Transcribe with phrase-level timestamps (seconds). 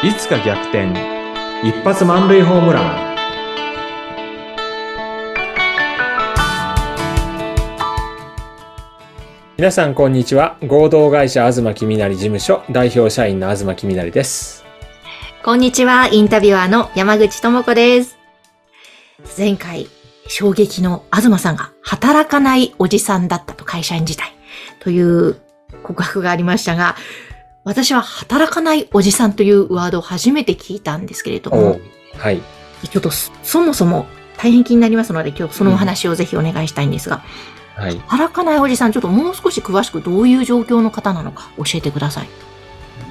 [0.00, 0.92] いつか逆転。
[1.64, 3.16] 一発満塁ホームラン。
[9.56, 10.56] 皆さんこんにちは。
[10.64, 12.62] 合同会社東きみなり事務所。
[12.70, 14.64] 代表社員の東きみなりです。
[15.42, 18.18] こんにちは、インタビュアーの山口智子です。
[19.36, 19.88] 前回、
[20.28, 24.32] 衝撃の東さんが働かないおじさんだったと会社員時代
[24.78, 25.40] という
[25.82, 26.94] 告白がありましたが、
[27.68, 31.78] 私は働かないおじさんというワードを初めて聞いたんですけれども、
[32.16, 32.40] はい
[32.90, 34.06] ちょっとそそもそも
[34.38, 37.22] 大変気になりますので、今日そのお話をぜひお願いしたいんですが、
[37.74, 42.28] はい働かないおじさん、ちょっともう少し詳しくどういう状況の方なのか教えてください。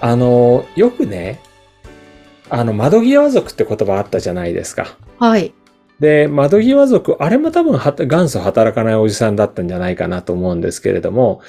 [0.00, 1.40] あのよくね
[2.48, 5.54] あの窓際族って言葉あったじゃないですかはい。
[6.00, 11.42] で、窓際族、あれも多分は元祖働かないおじさんだったんじゃないかなと思うんですけれども、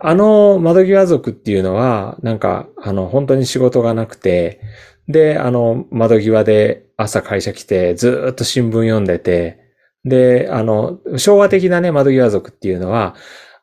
[0.00, 4.60] あの窓際族っていうのは、なんか、あの、本当に仕事がなくて、
[5.08, 9.58] で、あの、窓際で朝会社来て、ずーっと新聞読んでて、
[10.04, 13.14] で、あの、昭和的なね、窓際族っていうのは、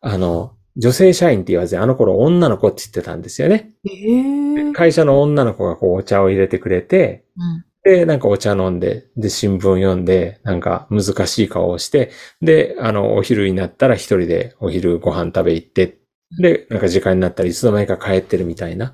[0.02, 3.72] あの、女性社員って言わずに、あの頃女の子って言ってたんですよね。
[3.86, 4.74] へー。
[4.74, 12.12] 会社の女の子がこうお茶を入れてくれて、うんで、なんかお茶飲んで、で、新聞読んで、なんか難しい顔をして、
[12.42, 16.00] で、あの、お昼になったら一人でお昼ご飯食べ行って、
[16.42, 18.94] で、なんか時間になったらいつの間にか帰ってるみたいな。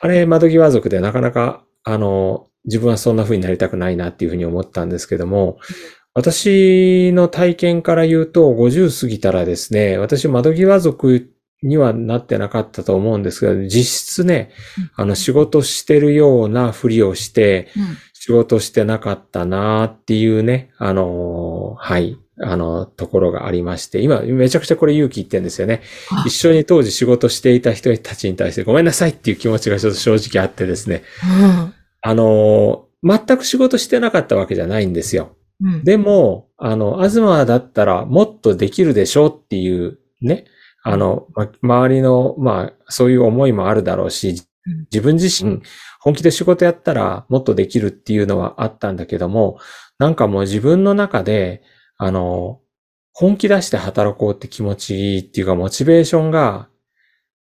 [0.00, 5.58] あれ、窓際族でなかなか、あの、自分はそんな風になりたくないなっていうふうに思ったんですけども、
[6.14, 11.28] 私の体験から言うと、50過ぎたらですね、私窓際族
[11.64, 14.50] にはなってなかったと思うんですが、実質ね、
[14.94, 17.96] あの仕事してるようなふりをして、うん。
[18.24, 25.82] 仕事してなかったなっていうね、あのーはい、あの、ところがありまして、今めちゃくちゃこれ勇気いってんですよね。
[26.10, 26.24] あ。
[26.26, 31.02] 一緒に当時仕事していた人たちに対してごめんなさいっていう気持ちがちょっと正直あってですね、
[31.42, 31.74] うん。
[32.00, 35.36] あのー全く仕事してなかったわけじゃないんですよ。
[35.62, 35.84] うん。
[35.84, 40.46] でも、あの、東だったらもっとできるでしょうっていうね、
[40.84, 45.60] あの、ま、周りの、まあ、そういう思いもあるだろうしうん、自分自身、
[46.00, 49.58] 本気で仕事やったらもっとできるっていうのはあったんだけども、
[49.98, 51.62] なんかもう自分の中で、
[51.98, 52.60] あの、
[53.12, 56.68] 本気出して働こうって気持ちっていうか、モチベーションが、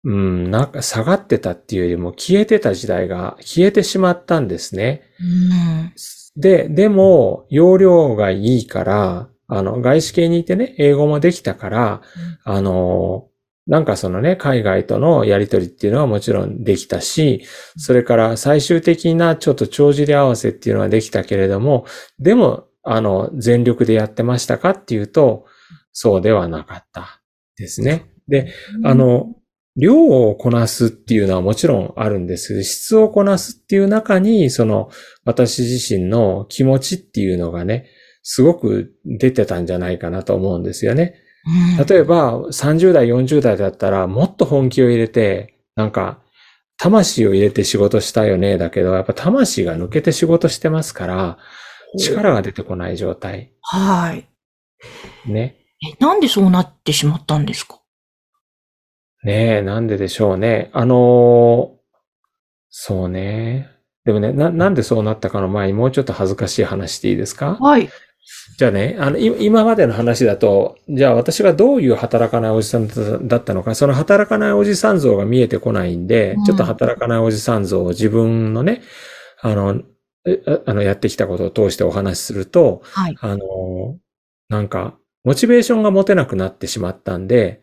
[0.04, 5.04] うん、なんか下がってたっていうよりも消えてた時代が消えてしまったんですね。
[5.20, 5.94] うん
[6.38, 12.02] で、でも、容量がいいから、あの、外資系にいてね、英語もできたから、
[12.44, 13.28] あの、
[13.68, 17.44] なんかそのね、海外とのやりとりっていうのはもちろんできたし、
[17.78, 21.86] それから最終的なちょっと帳尻合わせっていうのはできたけれども、
[22.20, 25.46] でも、あの、全力でやってましたかっていうと、
[25.92, 27.22] そうではなかった
[27.58, 28.12] ですね。
[28.28, 29.34] で、あ、の、
[29.78, 32.50] 量をこなすっていうのはもちろんあるんです。
[32.50, 34.90] けど、質をこなすっていう中に、その、
[35.26, 37.88] 私自身の気持ちっていうのがね、
[38.28, 41.14] すごく出てたんじゃないかなと思うんですよね。
[41.78, 46.20] うん例えば、30代、40代だったら、もっと本気を入れて、なんか、
[46.78, 48.58] 魂を入れて仕事したよね。
[48.58, 51.38] だけど、やっぱ魂が抜けて仕事してますから、
[52.00, 53.54] 力が出てこない状態。
[53.62, 54.28] はい。
[55.32, 55.58] ね。
[55.88, 57.80] え、なんでそうなってしまったんですか？
[59.24, 60.70] ねえ、なんででしょうね。
[60.74, 61.76] あのー
[62.70, 63.70] そうね。
[64.04, 67.56] でもね、な、なんでそうなったかの前にもうちょっと恥ずかしい話していいですか？
[67.62, 67.88] はい。
[68.58, 76.44] じゃあね、あの、い今までの話だと、じゃあ私がどういう働かないおじさんだだったのか、その働かないおじさん像が見えてこないんで、うん。
[76.44, 78.82] ちょっと働かないおじさん像を自分のね、
[79.42, 79.82] あの、
[80.26, 83.16] えああの、やってきたことを通してお話しすると、はい。
[83.20, 83.98] あの、
[84.50, 87.62] なんか、モチベーションが持てなくなってしまったんで、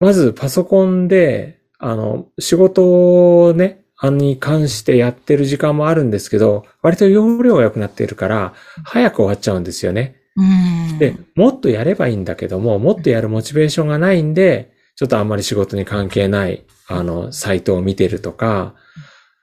[0.00, 8.54] まずパソコンで、あの、仕事をね、あに関してやってる時間もあるんですけど、割と容量が良くなっているから、
[8.84, 10.16] 早く終わっちゃうんですよね。
[10.36, 10.98] うん。
[10.98, 18.74] で、もっとやればいいんだけども、もっとやるモチベーションがないんで、ちょっとあんまり仕事に関係ない、あの、サイトを見てるとか、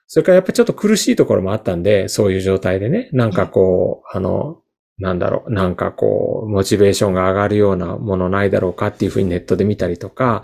[0.08, 4.62] それからやっぱりちょっと苦しいところもあったんで、そういう状態でね、なんかこう、あの、
[5.00, 10.44] なんだろう、なんかこう、モチベーションが上がるようなものないだろうかっていうふうにネットで見たりとか、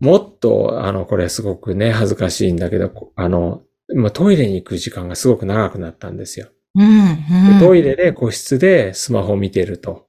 [0.00, 3.62] もっと、あの、これすごくね、恥ずかしいんだけど、こあの、
[3.94, 6.48] まあトイレに行く時間がすごく長くなったんですよ。
[6.74, 6.84] うん。
[6.84, 7.58] うん。
[7.58, 10.06] でトイレで個室でスマホを見てると。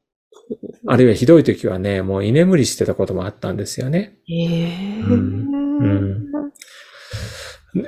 [0.88, 4.18] あるいはひどい時はね、もう居眠りしてたこともあったんですよね。
[4.28, 5.02] へえ。
[5.02, 6.30] うんうん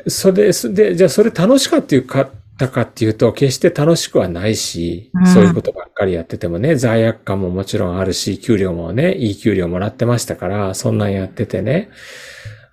[0.07, 2.29] それで、で、じゃあそれ楽しかっていうか、
[2.61, 11.89] たかっていうと、決して楽しくはないし、うんそういうことばっかりやっててもね、罪悪感ももちろんあるし、給料もね、いい給料もらってましたから、そんなんやっててね。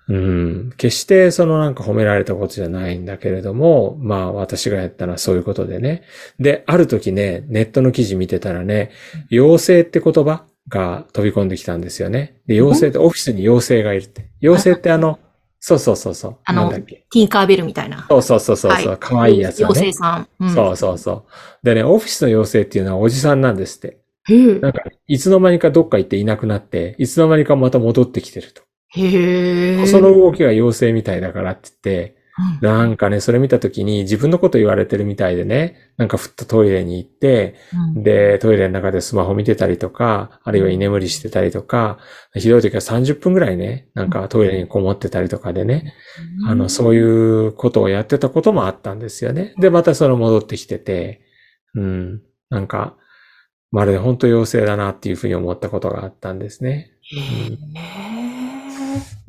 [0.07, 0.73] うん。
[0.77, 6.03] 決してそのなんか褒められたことじゃないんだけれども、まあ私がやったのはそういうことでね。
[6.39, 8.91] で、ある時ね、ネットの記事見てたらね、
[9.31, 12.41] 妖精って言葉が飛び込んできたんですよね。
[12.47, 14.29] で、妖精ってオフィスに妖精がいるって。
[14.41, 15.19] 妖精ってあの、
[15.59, 16.37] そうそうそうそう。
[16.45, 16.69] あの。
[16.71, 18.05] ティンカーベルみたいな。
[18.09, 19.93] そうそうそうそうそう、はいいやつだね妖精。
[19.93, 20.27] さん。
[20.39, 21.23] うん、そうそうそう。
[21.63, 23.99] でね、オフィスの妖精っていうのはおじさんなんですって。
[24.61, 28.61] なんか、いつの間にかどっか行っていなくなって、いつの間にかまた戻ってきてると。
[28.89, 29.87] へえ。
[29.87, 32.18] その動きが妖精みたいだからって言って、うん
[32.61, 37.55] なんかね、それ見たときに自分のこと言われてるみたいでね、なんかふっとトイレに行って、
[37.95, 38.03] うん。
[38.03, 41.97] で、トイレの中でスマホ見てたりとか、あるいは居眠りしてたりとか、
[42.33, 45.93] ひどい時は30分ぐらいね、なんかトイレにこもってたりとかでね、
[46.47, 49.53] あの、そういうことをやってたこともあったんですよね。
[49.59, 51.21] で、またその戻ってきてて、
[51.75, 52.95] うん、なんか、
[53.71, 56.91] まるで本当妖精だなっていうふうに思ったことがあったんですね。
[57.03, 58.18] へえ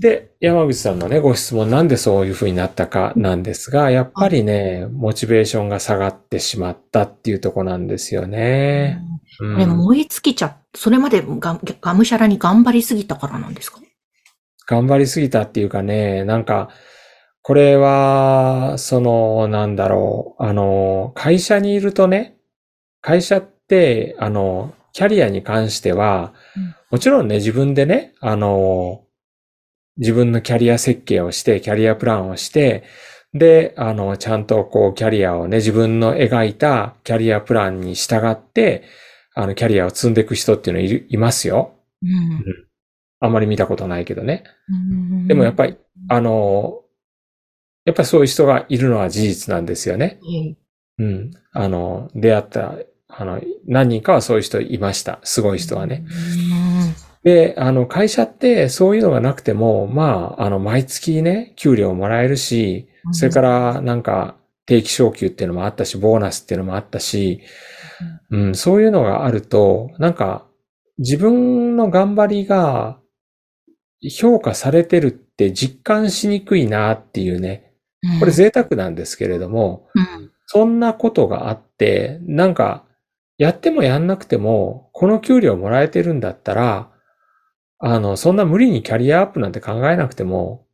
[0.00, 8.98] で、山口さんのね、ご質問なんでそういうふうになったかなんですが、やっぱりね、モチベーションが下がってしまったっていうとこなんですよね。
[9.40, 9.54] うん。
[9.54, 13.80] これ燃え尽きちゃっそれまでががむしゃらに頑張りすぎたからなんですか？
[14.66, 16.70] 頑張りすぎたっていうかね、なんか、
[17.42, 22.36] これは、その、なんだろう、あの、会社にいるとね、
[23.00, 29.02] 会社って、あの、キャリアに関してはうん、もちろんね、自分でね、あの、
[30.00, 32.82] 自分のキャリア設計をして、キャリアプランをして、
[33.32, 38.82] で、あの、ちゃんとこう、キャリアをね、自分の描いたキャリアプランに従って、
[39.34, 41.74] あの、キャリアを積んでいく人っていうのいるいますよ。
[42.02, 42.44] うん
[43.22, 44.44] あんまり見たことないけどね。
[44.70, 45.76] うんでもやっぱり、
[46.08, 46.80] あの、
[47.84, 50.18] やっぱりそういう人がいるのは事実なんですよね。
[50.24, 50.56] ええ
[51.00, 51.30] うん。
[51.52, 52.74] あの、出会った、
[53.08, 55.20] あの、何人かはそういう人いました。
[55.22, 56.04] すごい人はね。
[57.22, 63.14] で、あの、会社ってそういうのがなくても、まあ、あの、毎月ね、給料もらえるしう、ん。
[63.14, 64.36] それからなんか
[64.66, 67.40] 定期昇給っていうのもあったし、ボーナスっていうのもあったし、
[68.30, 70.46] うん、そういうのがあると、なんか、
[70.98, 72.98] 自分の頑張りが
[74.08, 77.72] 評価されてるって実感しにくいなっていうね。
[78.02, 78.20] うん。
[78.20, 80.30] これ贅沢なんですけれども、うん。
[80.46, 82.84] そんなことがあって、なんか、
[83.38, 86.89] やってもやんなくても、この給料もらえてるんだったら、
[87.80, 90.66] あの、そんな無理にキャリアアップなんて考えなくても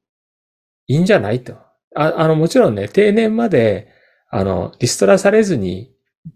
[0.88, 1.54] いいんじゃないと。
[1.94, 3.88] ああの、もちろんね、定年まで、
[4.28, 5.92] あの、リストラされずに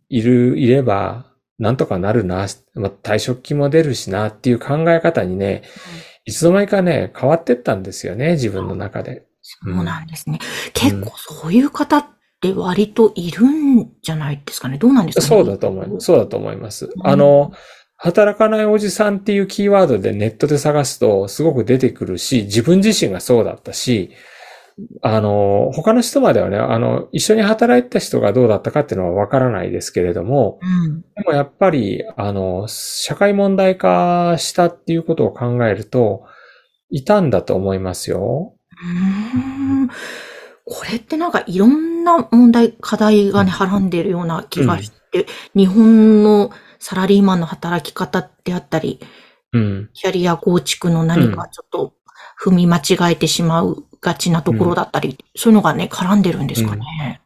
[0.08, 1.26] いる、いれば、
[1.58, 5.62] なんとかなるな、まあ、退職金も出るしなっていう考え方にね、
[6.24, 9.26] いつの間にかね、変わってったんですよね、自分の中で。
[9.42, 10.38] そうなんですね。
[10.72, 12.06] 結構そういう方っ
[12.40, 14.78] て割といるんじゃないですかね。
[14.78, 15.28] どうなんですかね。
[15.28, 16.06] そうだと思います。
[16.06, 16.86] そうだと思います。
[16.86, 17.52] んあの、
[18.02, 24.10] 働かないおじさんっていうキーワードでネットで探すとすごく出てくるし、自分自身がそうだったし、
[25.02, 31.02] あの、他の人まではね、あの、一緒に働いてた人がどうだったかっていうのはわからないですけれども、うん。
[31.02, 36.24] でもやっぱり、あの、社会問題化したっていうことを考えると、
[36.88, 38.54] いたんだと思いますよ。
[38.82, 39.88] うーん
[40.64, 46.50] これってなんかいろんな問題、課題がね、はらんでいるような気がして、日本の
[46.80, 48.98] サラリーマンの働き方であったり、
[49.52, 49.90] うん。
[49.92, 51.94] キャリア構築の何かちょっと
[52.42, 57.20] 踏み間違えてしまうがちなところだったり、そういうのがね、絡んでるんですかね。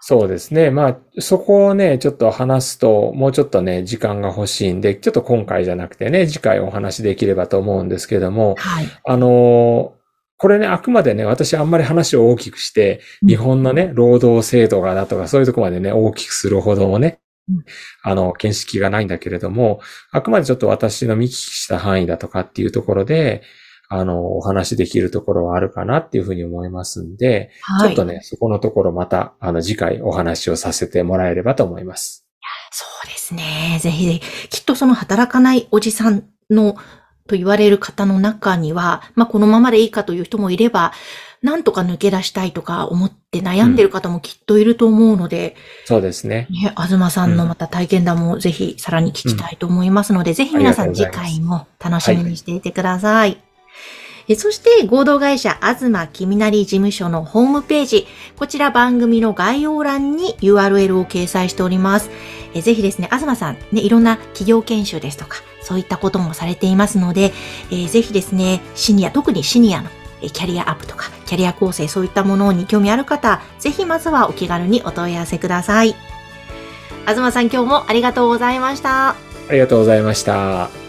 [0.00, 0.70] そうですね。
[0.70, 8.86] まあ、そこをね、ちょっと話すと、もうちょっとね、時間が欲しいんで、ちょっと今回じゃなくてね、次回お話できればと思うんですけども、はい。
[9.04, 10.04] あのー
[10.36, 17.23] これね、あくまでね、私あんまり話を大きくして、うん日本のね、労働制度がだとか、そういうとこまでね、大きくするほどもねうん、
[18.02, 23.42] あの、見識がないんだけれども、あくまでちょっと私の見聞きした範囲だとかっていうところで、
[23.88, 27.88] あの、お話できるところはあるかなっていうふうに思いますんで、はい。
[27.88, 32.26] ちょっとね、そこのところまた、あの、次回お話をさせてもらえればと思います。
[32.70, 33.78] そうですね。
[33.80, 34.48] ぜひぜひ。
[34.48, 36.76] きっとその働かないおじさんの、
[37.26, 40.92] と言われる方の中には、まあ、このままでいいかという人もいれば、
[41.42, 46.48] なんとか抜け出したいとか思って悩んでる方もきっといると思うので、そうですね。
[46.50, 53.38] ね、東さんのまた体験談もぜひさらに聞きたいと思いますので、ぜひ皆さん次回も楽しみにしていてください。
[53.38, 53.43] え
[54.36, 58.06] そして、合同会社東きみなり事務所のホームページ、
[58.38, 62.10] こちら番組の概要欄に URL を掲載しております。
[62.54, 67.32] えぜひですね、東さん、ね、いろんな企業研修ですとか、そういったこともされていますので、
[67.70, 69.90] えぜひですね、シニア、特にシニアの
[70.22, 75.94] えキャリアアップとか、キャリア構成、そういったものに興味ある方、ぜひまずはお気軽にお問い合わせください。
[77.06, 79.10] 東さん今日もありがとうございました。
[79.10, 79.16] あ
[79.52, 80.83] りがとうございました。